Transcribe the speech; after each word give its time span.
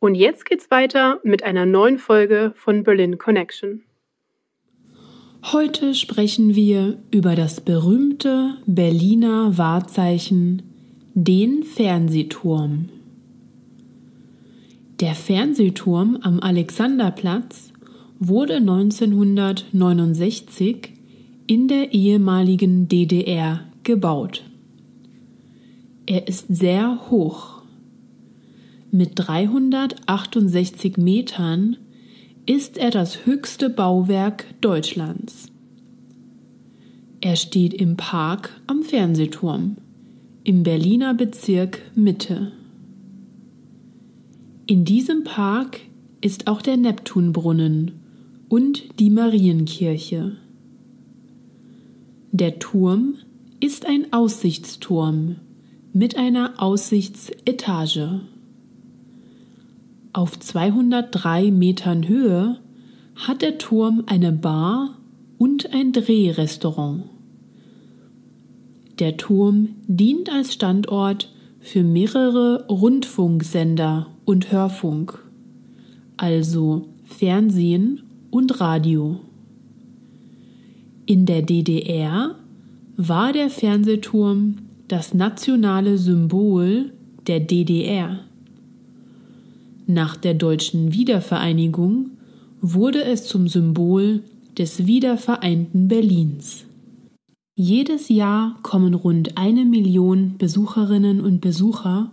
Und 0.00 0.14
jetzt 0.14 0.44
geht's 0.44 0.70
weiter 0.70 1.20
mit 1.24 1.42
einer 1.42 1.66
neuen 1.66 1.98
Folge 1.98 2.52
von 2.56 2.82
Berlin 2.82 3.18
Connection. 3.18 3.82
Heute 5.52 5.94
sprechen 5.94 6.54
wir 6.54 6.98
über 7.10 7.34
das 7.34 7.60
berühmte 7.60 8.56
Berliner 8.66 9.58
Wahrzeichen, 9.58 10.62
den 11.14 11.64
Fernsehturm. 11.64 12.88
Der 15.00 15.14
Fernsehturm 15.14 16.18
am 16.22 16.40
Alexanderplatz 16.40 17.72
wurde 18.18 18.56
1969 18.56 20.92
in 21.46 21.68
der 21.68 21.92
ehemaligen 21.92 22.88
DDR 22.88 23.60
gebaut. 23.82 24.44
Er 26.06 26.26
ist 26.26 26.46
sehr 26.48 27.10
hoch. 27.10 27.63
Mit 28.96 29.14
368 29.16 30.98
Metern 30.98 31.78
ist 32.46 32.78
er 32.78 32.92
das 32.92 33.26
höchste 33.26 33.68
Bauwerk 33.68 34.44
Deutschlands. 34.60 35.48
Er 37.20 37.34
steht 37.34 37.74
im 37.74 37.96
Park 37.96 38.50
am 38.68 38.84
Fernsehturm 38.84 39.78
im 40.44 40.62
Berliner 40.62 41.12
Bezirk 41.12 41.82
Mitte. 41.96 42.52
In 44.68 44.84
diesem 44.84 45.24
Park 45.24 45.80
ist 46.20 46.46
auch 46.46 46.62
der 46.62 46.76
Neptunbrunnen 46.76 47.98
und 48.48 49.00
die 49.00 49.10
Marienkirche. 49.10 50.36
Der 52.30 52.60
Turm 52.60 53.16
ist 53.58 53.86
ein 53.86 54.12
Aussichtsturm 54.12 55.40
mit 55.92 56.16
einer 56.16 56.62
Aussichtsetage. 56.62 58.20
Auf 60.14 60.38
203 60.38 61.50
Metern 61.50 62.06
Höhe 62.06 62.60
hat 63.16 63.42
der 63.42 63.58
Turm 63.58 64.04
eine 64.06 64.30
Bar 64.30 64.96
und 65.38 65.74
ein 65.74 65.92
Drehrestaurant. 65.92 67.02
Der 69.00 69.16
Turm 69.16 69.70
dient 69.88 70.30
als 70.30 70.54
Standort 70.54 71.32
für 71.58 71.82
mehrere 71.82 72.64
Rundfunksender 72.68 74.06
und 74.24 74.52
Hörfunk, 74.52 75.18
also 76.16 76.86
Fernsehen 77.04 78.04
und 78.30 78.60
Radio. 78.60 79.18
In 81.06 81.26
der 81.26 81.42
DDR 81.42 82.36
war 82.96 83.32
der 83.32 83.50
Fernsehturm 83.50 84.58
das 84.86 85.12
nationale 85.12 85.98
Symbol 85.98 86.92
der 87.26 87.40
DDR. 87.40 88.20
Nach 89.86 90.16
der 90.16 90.34
deutschen 90.34 90.92
Wiedervereinigung 90.92 92.10
wurde 92.60 93.04
es 93.04 93.26
zum 93.26 93.48
Symbol 93.48 94.22
des 94.56 94.86
wiedervereinten 94.86 95.88
Berlins. 95.88 96.64
Jedes 97.54 98.08
Jahr 98.08 98.58
kommen 98.62 98.94
rund 98.94 99.36
eine 99.36 99.64
Million 99.64 100.38
Besucherinnen 100.38 101.20
und 101.20 101.40
Besucher, 101.40 102.12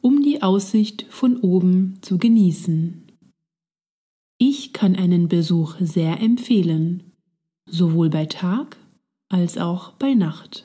um 0.00 0.22
die 0.22 0.42
Aussicht 0.42 1.06
von 1.10 1.36
oben 1.38 1.98
zu 2.00 2.16
genießen. 2.16 3.02
Ich 4.38 4.72
kann 4.72 4.96
einen 4.96 5.28
Besuch 5.28 5.76
sehr 5.80 6.20
empfehlen, 6.20 7.12
sowohl 7.66 8.08
bei 8.08 8.24
Tag 8.24 8.78
als 9.28 9.58
auch 9.58 9.92
bei 9.92 10.14
Nacht. 10.14 10.64